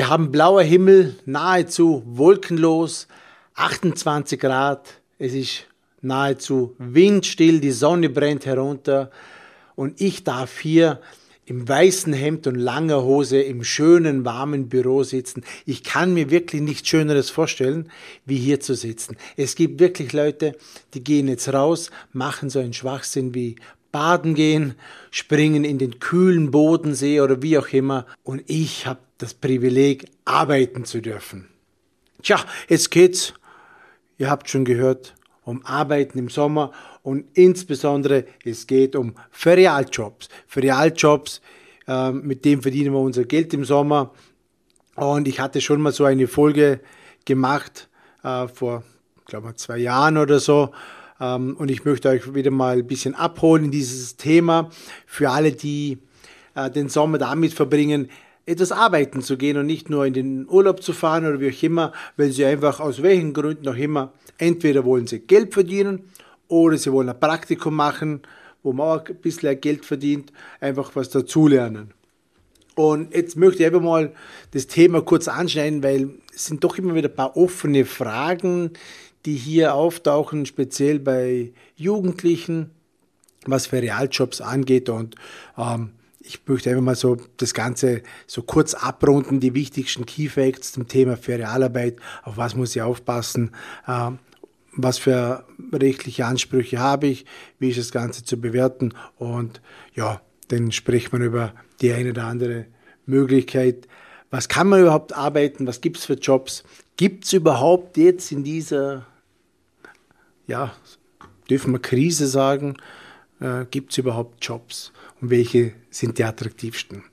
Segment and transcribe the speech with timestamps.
[0.00, 3.06] Wir haben blauer Himmel, nahezu wolkenlos,
[3.52, 4.88] 28 Grad.
[5.18, 5.66] Es ist
[6.00, 9.10] nahezu windstill, die Sonne brennt herunter
[9.76, 11.02] und ich darf hier
[11.44, 15.44] im weißen Hemd und langer Hose im schönen, warmen Büro sitzen.
[15.66, 17.90] Ich kann mir wirklich nichts Schöneres vorstellen,
[18.24, 19.18] wie hier zu sitzen.
[19.36, 20.56] Es gibt wirklich Leute,
[20.94, 23.56] die gehen jetzt raus, machen so einen Schwachsinn wie
[23.92, 24.74] baden gehen,
[25.10, 28.06] springen in den kühlen Bodensee oder wie auch immer.
[28.22, 31.48] Und ich habe das Privileg, arbeiten zu dürfen.
[32.22, 33.34] Tja, jetzt geht's,
[34.18, 36.72] ihr habt schon gehört, um Arbeiten im Sommer
[37.02, 40.28] und insbesondere es geht um Ferialjobs.
[40.46, 41.40] Ferialjobs,
[41.86, 44.12] äh, mit dem verdienen wir unser Geld im Sommer.
[44.96, 46.80] Und ich hatte schon mal so eine Folge
[47.24, 47.88] gemacht
[48.22, 48.84] äh, vor,
[49.26, 50.70] glaube ich, zwei Jahren oder so.
[51.20, 54.70] Ähm, und ich möchte euch wieder mal ein bisschen abholen in dieses Thema
[55.06, 55.98] für alle, die
[56.54, 58.08] äh, den Sommer damit verbringen,
[58.46, 61.62] etwas arbeiten zu gehen und nicht nur in den Urlaub zu fahren oder wie auch
[61.62, 66.04] immer, weil sie einfach aus welchen Gründen auch immer, entweder wollen sie Geld verdienen
[66.48, 68.22] oder sie wollen ein Praktikum machen,
[68.62, 71.92] wo man auch ein bisschen Geld verdient, einfach was dazulernen.
[72.74, 74.12] Und jetzt möchte ich einfach mal
[74.52, 78.72] das Thema kurz anschneiden, weil es sind doch immer wieder ein paar offene Fragen,
[79.26, 82.70] die hier auftauchen, speziell bei Jugendlichen,
[83.46, 84.88] was für Realjobs angeht.
[84.88, 85.16] Und
[85.56, 85.90] ähm,
[86.20, 90.88] ich möchte einfach mal so das Ganze so kurz abrunden, die wichtigsten Key Facts zum
[90.88, 93.52] Thema Ferialarbeit, auf was muss ich aufpassen,
[93.86, 94.10] äh,
[94.72, 97.24] was für rechtliche Ansprüche habe ich,
[97.58, 99.60] wie ist das Ganze zu bewerten und
[99.94, 102.66] ja, dann spricht man über die eine oder andere
[103.06, 103.88] Möglichkeit.
[104.30, 105.66] Was kann man überhaupt arbeiten?
[105.66, 106.62] Was gibt es für Jobs?
[106.96, 109.06] Gibt es überhaupt jetzt in dieser,
[110.50, 110.74] ja,
[111.48, 112.76] dürfen wir Krise sagen,
[113.40, 114.92] äh, gibt es überhaupt Jobs?
[115.20, 117.04] Und welche sind die attraktivsten?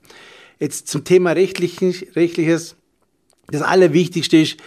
[0.60, 2.76] Jetzt zum Thema Rechtliches.
[3.48, 4.58] Das Allerwichtigste ist,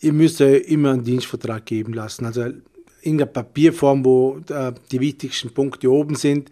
[0.00, 2.26] ihr müsst ja immer einen Dienstvertrag geben lassen.
[2.26, 2.44] Also
[3.00, 6.50] in der Papierform, wo äh, die wichtigsten Punkte oben sind.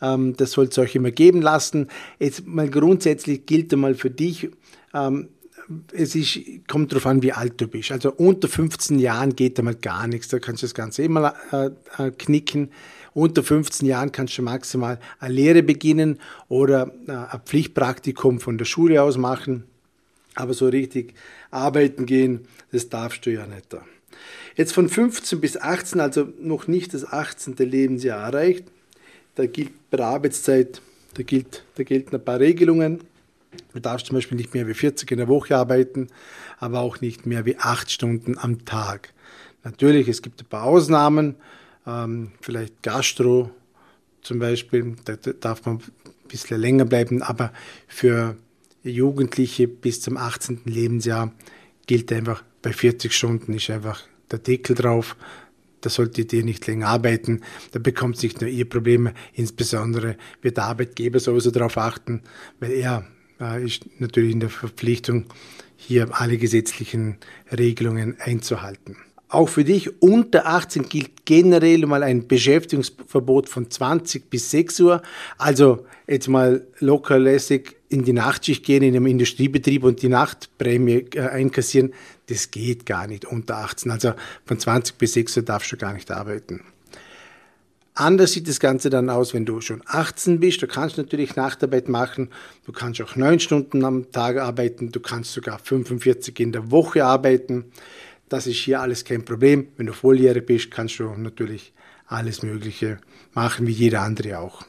[0.00, 1.88] Ähm, das sollt ihr euch immer geben lassen.
[2.18, 4.48] Jetzt mal grundsätzlich gilt einmal für dich,
[4.94, 5.28] ähm,
[5.92, 7.92] es ist, kommt darauf an, wie alt du bist.
[7.92, 10.28] Also unter 15 Jahren geht einmal gar nichts.
[10.28, 12.70] Da kannst du das Ganze immer äh, äh, knicken.
[13.14, 16.18] Unter 15 Jahren kannst du maximal eine Lehre beginnen
[16.48, 19.64] oder äh, ein Pflichtpraktikum von der Schule aus machen.
[20.34, 21.14] Aber so richtig
[21.50, 23.74] arbeiten gehen, das darfst du ja nicht.
[24.54, 27.56] Jetzt von 15 bis 18, also noch nicht das 18.
[27.56, 28.64] Lebensjahr erreicht,
[29.34, 30.80] da gilt bei der Arbeitszeit,
[31.14, 33.00] da, gilt, da gelten ein paar Regelungen.
[33.72, 36.08] Du darfst zum Beispiel nicht mehr wie 40 in der Woche arbeiten,
[36.58, 39.12] aber auch nicht mehr wie 8 Stunden am Tag.
[39.64, 41.36] Natürlich, es gibt ein paar Ausnahmen,
[41.86, 43.50] ähm, vielleicht Gastro
[44.22, 45.82] zum Beispiel, da darf man ein
[46.28, 47.52] bisschen länger bleiben, aber
[47.86, 48.36] für
[48.82, 50.62] Jugendliche bis zum 18.
[50.64, 51.32] Lebensjahr
[51.86, 55.16] gilt einfach bei 40 Stunden ist einfach der Deckel drauf.
[55.82, 57.42] Da solltet ihr nicht länger arbeiten.
[57.70, 59.14] Da bekommt nicht nur ihr Probleme.
[59.34, 62.22] Insbesondere wird der Arbeitgeber sowieso darauf achten,
[62.58, 63.06] weil er
[63.62, 65.26] ist natürlich in der Verpflichtung,
[65.76, 67.18] hier alle gesetzlichen
[67.56, 68.96] Regelungen einzuhalten.
[69.28, 75.02] Auch für dich unter 18 gilt generell mal ein Beschäftigungsverbot von 20 bis 6 Uhr.
[75.36, 81.06] Also jetzt mal locker lässig in die Nachtschicht gehen in einem Industriebetrieb und die Nachtprämie
[81.14, 81.92] äh, einkassieren.
[82.28, 83.90] Das geht gar nicht unter 18.
[83.90, 84.12] Also
[84.44, 86.62] von 20 bis 6 Uhr darfst du gar nicht arbeiten.
[87.98, 90.60] Anders sieht das Ganze dann aus, wenn du schon 18 bist.
[90.60, 92.28] Du kannst natürlich Nachtarbeit machen.
[92.66, 94.92] Du kannst auch 9 Stunden am Tag arbeiten.
[94.92, 97.64] Du kannst sogar 45 in der Woche arbeiten.
[98.28, 99.68] Das ist hier alles kein Problem.
[99.78, 101.72] Wenn du volljährig bist, kannst du natürlich
[102.06, 102.98] alles Mögliche
[103.32, 104.62] machen, wie jeder andere auch.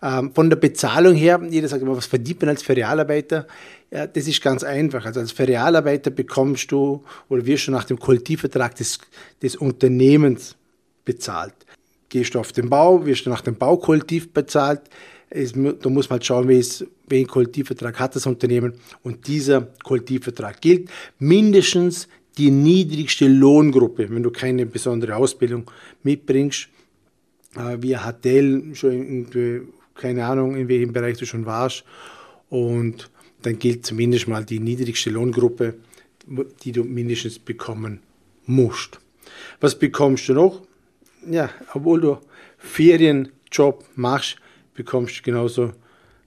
[0.00, 3.48] Ähm, von der Bezahlung her, jeder sagt immer, was verdient man als Ferialarbeiter?
[3.90, 5.04] Ja, das ist ganz einfach.
[5.04, 9.00] Also als Ferialarbeiter bekommst du oder wirst du nach dem Kollektivvertrag des,
[9.42, 10.54] des Unternehmens
[11.04, 11.54] bezahlt.
[12.14, 14.82] Gehst du auf den Bau, wirst du nach dem Baukollektiv bezahlt.
[15.30, 20.90] Es, da muss man halt schauen, welchen Kollektivvertrag hat das Unternehmen und dieser Kollektivvertrag gilt.
[21.18, 22.06] Mindestens
[22.38, 25.68] die niedrigste Lohngruppe, wenn du keine besondere Ausbildung
[26.04, 26.68] mitbringst,
[27.56, 29.62] äh, wie HTL, schon irgendwie,
[29.96, 31.82] keine Ahnung, in welchem Bereich du schon warst.
[32.48, 33.10] Und
[33.42, 35.74] dann gilt zumindest mal die niedrigste Lohngruppe,
[36.62, 37.98] die du mindestens bekommen
[38.46, 39.00] musst.
[39.58, 40.62] Was bekommst du noch?
[41.30, 42.18] Ja, obwohl du
[42.58, 44.36] Ferienjob machst,
[44.74, 45.72] bekommst du genauso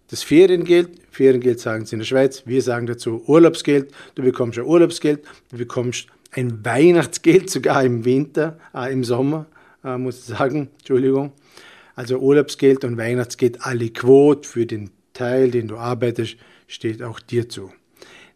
[0.10, 0.90] das Feriengeld.
[1.12, 2.44] Feriengeld sagen sie in der Schweiz.
[2.46, 3.92] Wir sagen dazu Urlaubsgeld.
[4.16, 5.24] Du bekommst ein Urlaubsgeld.
[5.52, 9.48] Du bekommst ein Weihnachtsgeld sogar im Winter, äh, im Sommer,
[9.84, 10.70] äh, muss ich sagen.
[10.80, 11.34] Entschuldigung.
[11.96, 17.50] Also Urlaubsgeld und Weihnachtsgeld alle Quote für den Teil, den du arbeitest, steht auch dir
[17.50, 17.72] zu.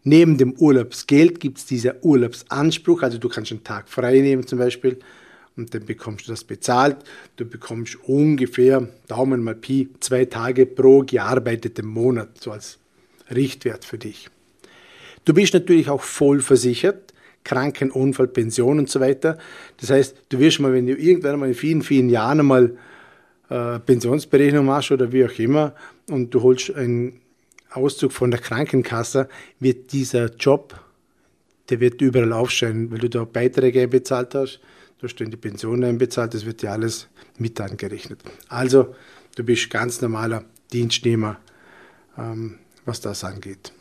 [0.03, 4.57] Neben dem Urlaubsgeld gibt es dieser Urlaubsanspruch, also du kannst einen Tag frei nehmen zum
[4.57, 4.97] Beispiel
[5.57, 6.97] und dann bekommst du das bezahlt.
[7.35, 12.79] Du bekommst ungefähr, Daumen mal Pi, zwei Tage pro gearbeiteten Monat, so als
[13.29, 14.29] Richtwert für dich.
[15.25, 17.13] Du bist natürlich auch voll versichert,
[17.43, 19.37] Krankenunfall, Pension und so weiter.
[19.79, 22.77] Das heißt, du wirst mal, wenn du irgendwann mal in vielen, vielen Jahren mal
[23.49, 25.73] äh, Pensionsberechnung machst oder wie auch immer
[26.09, 27.19] und du holst einen
[27.71, 30.79] Auszug von der Krankenkasse, wird dieser Job,
[31.69, 34.59] der wird überall aufscheinen, weil du da Beiträge bezahlt hast,
[35.01, 37.07] du hast dann die Pension einbezahlt, das wird dir alles
[37.39, 38.21] mit angerechnet.
[38.49, 38.95] Also,
[39.35, 41.39] du bist ganz normaler Dienstnehmer,
[42.17, 43.73] ähm, was das angeht.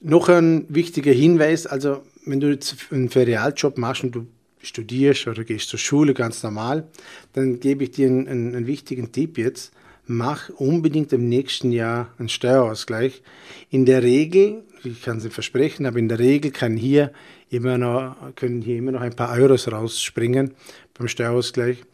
[0.00, 4.26] Noch ein wichtiger Hinweis, also wenn du jetzt einen Ferialjob machst und du
[4.60, 6.88] studierst oder gehst zur Schule ganz normal,
[7.32, 9.72] dann gebe ich dir einen, einen, einen wichtigen Tipp jetzt.
[10.06, 13.22] Mach unbedingt im nächsten Jahr einen Steuerausgleich.
[13.70, 17.12] In der Regel, ich kann es nicht versprechen, aber in der Regel kann hier
[17.50, 20.54] immer noch, können hier immer noch ein paar Euros rausspringen
[20.94, 21.84] beim Steuerausgleich.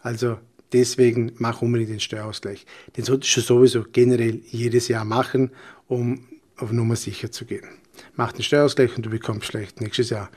[0.00, 0.38] Also
[0.72, 2.66] deswegen mach unbedingt den Steuerausgleich.
[2.96, 5.50] Den solltest du sowieso generell jedes Jahr machen,
[5.88, 7.66] um auf Nummer sicher zu gehen.
[8.14, 10.30] Mach den Steuerausgleich und du bekommst vielleicht nächstes Jahr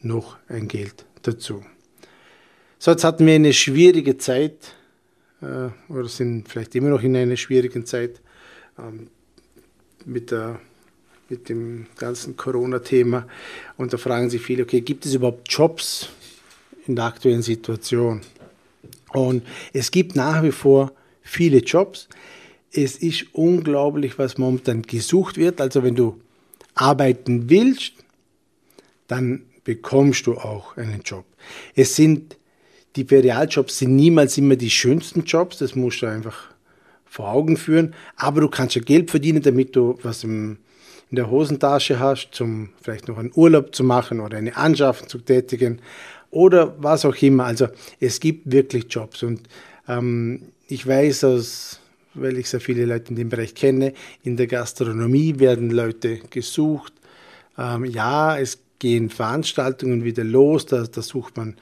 [0.00, 1.64] noch ein Geld dazu.
[2.78, 4.74] So, jetzt hatten wir eine schwierige Zeit
[5.40, 8.20] äh, oder sind vielleicht immer noch in einer schwierigen Zeit
[8.78, 9.08] ähm,
[10.04, 10.60] mit, der,
[11.28, 13.26] mit dem ganzen Corona-Thema.
[13.76, 16.08] Und da fragen sich viele, okay, gibt es überhaupt Jobs
[16.86, 18.20] in der aktuellen Situation?
[19.12, 20.92] Und es gibt nach wie vor
[21.22, 22.08] viele Jobs.
[22.72, 25.60] Es ist unglaublich, was momentan gesucht wird.
[25.60, 26.20] Also wenn du
[26.74, 27.92] arbeiten willst,
[29.06, 31.24] dann bekommst du auch einen Job.
[31.74, 32.36] Es sind,
[32.96, 36.50] die Ferialjobs sind niemals immer die schönsten Jobs, das musst du einfach
[37.04, 40.58] vor Augen führen, aber du kannst ja Geld verdienen, damit du was im,
[41.14, 45.18] in der Hosentasche hast, zum vielleicht noch einen Urlaub zu machen oder eine Anschaffung zu
[45.18, 45.78] tätigen
[46.32, 47.44] oder was auch immer.
[47.44, 47.68] Also
[48.00, 49.42] es gibt wirklich Jobs und
[49.86, 51.78] ähm, ich weiß aus,
[52.14, 53.92] weil ich sehr viele Leute in dem Bereich kenne,
[54.24, 56.92] in der Gastronomie werden Leute gesucht.
[57.56, 61.54] Ähm, ja, es gehen Veranstaltungen wieder los, da, da sucht man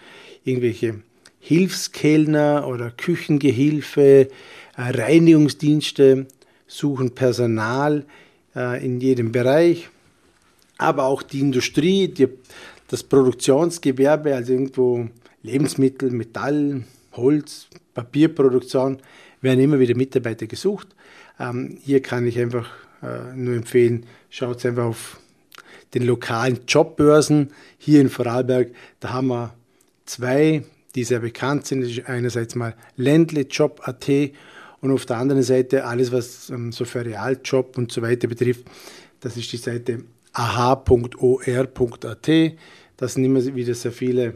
[0.44, 1.02] irgendwelche
[1.40, 4.30] Hilfskellner oder Küchengehilfe, äh,
[4.76, 6.26] Reinigungsdienste,
[6.66, 8.06] suchen Personal
[8.54, 9.88] in jedem Bereich,
[10.78, 12.28] aber auch die Industrie, die
[12.88, 15.08] das Produktionsgewerbe, also irgendwo
[15.42, 18.98] Lebensmittel, Metall, Holz, Papierproduktion,
[19.40, 20.88] werden immer wieder Mitarbeiter gesucht.
[21.38, 22.68] Ähm, hier kann ich einfach
[23.02, 25.20] äh, nur empfehlen, schaut einfach auf
[25.94, 28.70] den lokalen Jobbörsen hier in Vorarlberg.
[29.00, 29.54] Da haben wir
[30.06, 30.64] zwei,
[30.94, 32.08] die sehr bekannt sind.
[32.08, 34.10] Einerseits mal Ländlejob.at
[34.82, 38.66] und auf der anderen Seite alles, was ähm, so Ferialjob und so weiter betrifft.
[39.20, 42.28] Das ist die Seite aha.or.at.
[42.96, 44.34] Da sind immer wieder sehr viele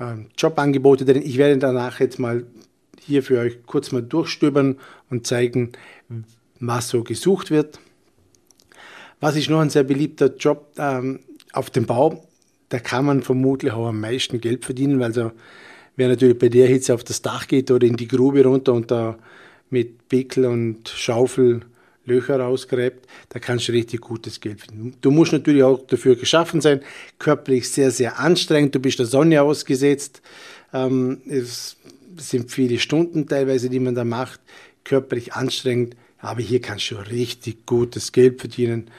[0.00, 1.22] ähm, Jobangebote drin.
[1.22, 2.44] Ich werde danach jetzt mal
[2.98, 4.78] hier für euch kurz mal durchstöbern
[5.10, 5.72] und zeigen,
[6.58, 7.78] was so gesucht wird.
[9.20, 11.20] Was ist noch ein sehr beliebter Job ähm,
[11.52, 12.26] auf dem Bau?
[12.70, 15.32] Da kann man vermutlich auch am meisten Geld verdienen, weil so,
[15.96, 18.90] wer natürlich bei der Hitze auf das Dach geht oder in die Grube runter und
[18.90, 19.18] da
[19.72, 21.62] mit Pickel und Schaufel
[22.04, 24.94] Löcher rausgräbt, da kannst du richtig gutes Geld finden.
[25.00, 26.80] Du musst natürlich auch dafür geschaffen sein,
[27.18, 30.20] körperlich sehr, sehr anstrengend, du bist der Sonne ausgesetzt,
[30.72, 31.76] ähm, es
[32.16, 34.40] sind viele Stunden teilweise, die man da macht,
[34.84, 38.90] körperlich anstrengend, aber hier kannst du richtig gutes Geld verdienen,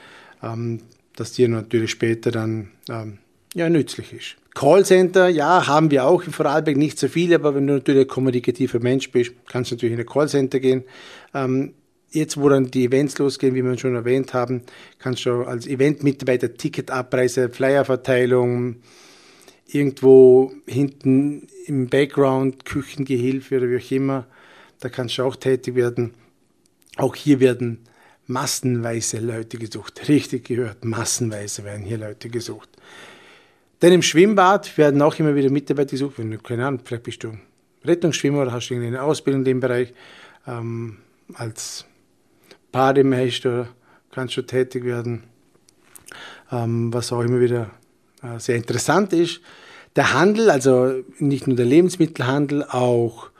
[0.42, 0.80] ähm,
[1.14, 3.18] das dir natürlich später dann ähm,
[3.54, 4.36] ja, nützlich ist.
[4.54, 8.08] Callcenter, ja, haben wir auch in Vorarlberg nicht so viele, aber wenn du natürlich ein
[8.08, 10.84] kommunikativer Mensch bist, kannst du natürlich in ein Callcenter gehen.
[11.34, 11.74] Ähm,
[12.10, 14.62] jetzt, wo dann die Events losgehen, wie wir schon erwähnt haben,
[15.00, 18.76] kannst du als Eventmitarbeiter Ticketabpreise, Flyerverteilung,
[19.66, 24.26] irgendwo hinten im Background, Küchengehilfe oder wie auch immer,
[24.80, 26.14] da kannst du auch tätig werden.
[26.96, 27.80] Auch hier werden
[28.26, 30.08] massenweise Leute gesucht.
[30.08, 32.68] Richtig gehört, massenweise werden hier Leute gesucht.
[33.82, 36.18] Denn im Schwimmbad werden auch immer wieder Mitarbeiter gesucht.
[36.18, 37.32] Wenn du, keine Ahnung, vielleicht bist du
[37.84, 39.92] Rettungsschwimmer oder hast du eine Ausbildung in dem Bereich.
[40.46, 40.98] Ähm,
[41.34, 41.84] als
[42.72, 43.68] Bademeister
[44.10, 45.24] kannst du tätig werden.
[46.50, 47.70] Ähm, was auch immer wieder
[48.22, 49.40] äh, sehr interessant ist.
[49.96, 53.30] Der Handel, also nicht nur der Lebensmittelhandel, auch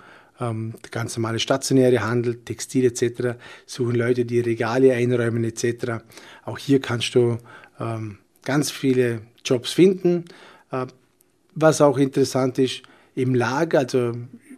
[0.41, 3.37] ähm, der ganz normale stationäre Handel, Textil etc.,
[3.67, 6.03] suchen Leute, die Regale einräumen etc.
[6.45, 7.39] Auch hier kannst du
[7.81, 10.25] ähm, ganz viele Jobs finden.
[10.71, 10.87] Äh,
[11.55, 12.83] was auch interessant ist,
[13.15, 14.13] im Lager, also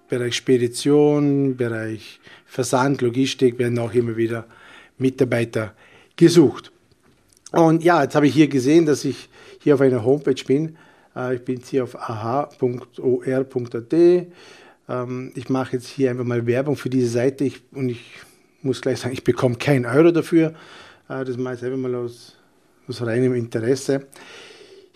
[0.08, 4.46] Bereich Spedition, Bereich Versand, Logistik werden auch immer wieder
[4.98, 5.74] Mitarbeiter
[6.16, 6.72] gesucht.
[7.52, 9.28] Und ja, jetzt habe ich hier gesehen, dass ich
[9.60, 10.76] hier auf einer Homepage bin.
[11.14, 13.92] Äh, ich bin jetzt hier auf aha.or.at.
[14.88, 18.04] Ähm, ich mache jetzt hier einfach mal Werbung für diese Seite ich, und ich
[18.62, 20.54] muss gleich sagen, ich bekomme keinen Euro dafür.
[21.08, 22.36] Äh, das mache ich einfach mal aus,
[22.88, 24.06] aus reinem Interesse.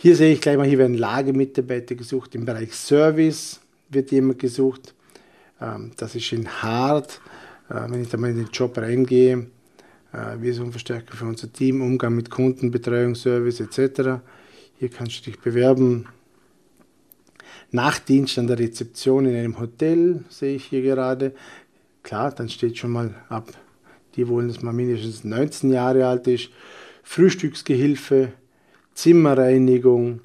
[0.03, 2.35] Hier sehe ich gleich mal, hier werden Lagemitarbeiter gesucht.
[2.35, 4.95] Im Bereich Service wird jemand gesucht.
[5.61, 7.21] Ähm, das ist in Hart.
[7.69, 9.49] Äh, wenn ich da mal in den Job reingehe,
[10.39, 14.23] Visumverstärker für unser Team, Umgang mit Kundenbetreuung, Service etc.
[14.79, 16.07] Hier kannst du dich bewerben.
[17.71, 21.35] Nachtdienst an der Rezeption in einem Hotel sehe ich hier gerade.
[22.03, 23.53] Klar, dann steht schon mal ab,
[24.17, 26.49] die wollen, dass man mindestens 19 Jahre alt ist.
[27.03, 28.33] Frühstücksgehilfe,
[28.95, 30.21] Zimmerreinigung,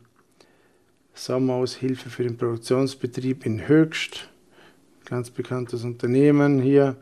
[1.13, 4.29] Sommeraushilfe für den Produktionsbetrieb in Höchst,
[5.05, 6.97] ganz bekanntes Unternehmen hier.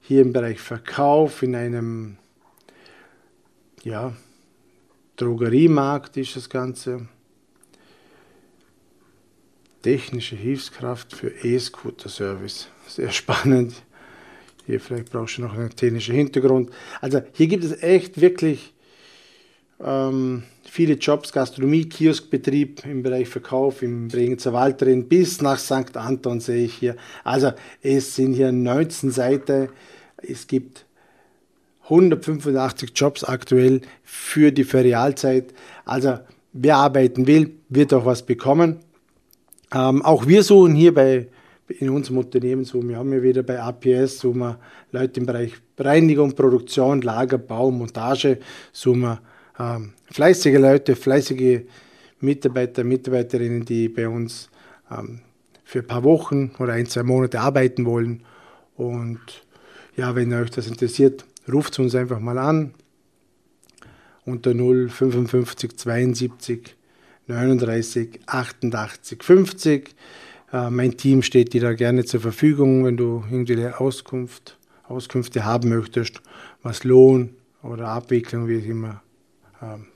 [0.00, 2.16] Hier im Bereich Verkauf in einem
[3.82, 4.12] ja,
[5.16, 7.08] Drogeriemarkt ist das Ganze
[9.82, 12.68] technische Hilfskraft für E-Scooter-Service.
[12.88, 13.82] Sehr spannend.
[14.66, 16.70] Hier vielleicht brauchst du noch einen technischen Hintergrund.
[17.00, 18.74] Also hier gibt es echt wirklich
[19.84, 25.96] ähm, viele Jobs, Gastronomie, Kioskbetrieb im Bereich Verkauf, im Bregenzer Wald drin, bis nach St.
[25.96, 26.96] Anton sehe ich hier.
[27.24, 27.52] Also
[27.82, 29.68] es sind hier 19 Seiten.
[30.16, 30.86] Es gibt
[31.84, 35.54] 185 Jobs aktuell für die Ferialzeit.
[35.84, 36.18] Also
[36.52, 38.80] wer arbeiten will, wird auch was bekommen.
[39.72, 41.28] Ähm, auch wir suchen hier bei,
[41.68, 44.58] in unserem Unternehmen, so, wir haben ja wieder bei APS, suchen wir
[44.92, 48.38] Leute im Bereich Reinigung, Produktion, Lager, Bau, Montage,
[48.72, 49.20] suchen wir
[49.58, 51.62] ähm, fleißige Leute, fleißige
[52.20, 54.50] Mitarbeiter, Mitarbeiterinnen, die bei uns
[54.90, 55.20] ähm,
[55.64, 58.22] für ein paar Wochen oder ein, zwei Monate arbeiten wollen.
[58.76, 59.20] Und
[59.96, 62.74] ja, wenn euch das interessiert, ruft uns einfach mal an
[64.24, 66.76] unter 055 72
[67.28, 69.94] 39 88 50.
[70.52, 75.68] Äh, mein Team steht dir da gerne zur Verfügung, wenn du irgendwelche Auskunft, Auskünfte haben
[75.68, 76.20] möchtest,
[76.62, 77.30] was Lohn
[77.62, 79.02] oder Abwicklung, wie es immer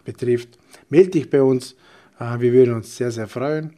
[0.05, 0.59] betrifft.
[0.89, 1.77] Melde dich bei uns.
[2.19, 3.75] Äh, wir würden uns sehr, sehr freuen.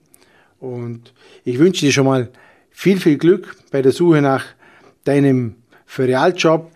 [0.61, 1.13] Und
[1.45, 2.31] ich wünsche dir schon mal
[2.71, 4.45] viel, viel Glück bei der Suche nach
[5.05, 5.57] deinem
[5.87, 6.71] Ferialjob.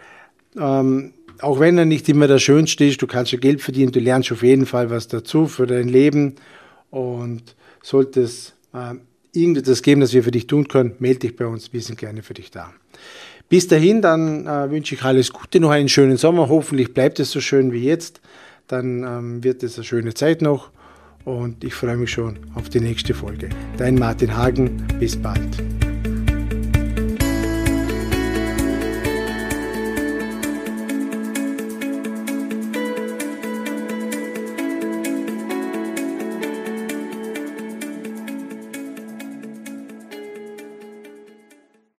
[0.59, 4.01] Ähm, auch wenn er nicht immer der schönste ist, du kannst ja Geld verdienen, du
[4.01, 6.37] lernst auf jeden Fall was dazu für dein Leben
[6.91, 8.95] und sollte es äh,
[9.33, 12.23] irgendetwas geben, das wir für dich tun können, melde dich bei uns, wir sind gerne
[12.23, 12.73] für dich da.
[13.49, 17.31] Bis dahin, dann äh, wünsche ich alles Gute, noch einen schönen Sommer, hoffentlich bleibt es
[17.31, 18.21] so schön wie jetzt,
[18.69, 20.71] dann ähm, wird es eine schöne Zeit noch
[21.25, 23.49] und ich freue mich schon auf die nächste Folge.
[23.77, 25.63] Dein Martin Hagen, bis bald.